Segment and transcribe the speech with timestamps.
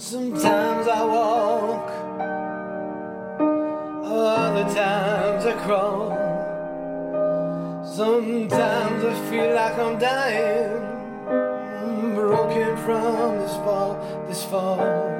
[0.00, 1.90] Sometimes I walk,
[4.02, 6.16] other times I crawl.
[7.84, 10.80] Sometimes I feel like I'm dying,
[12.14, 15.19] broken from this fall, this fall.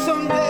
[0.00, 0.49] someday.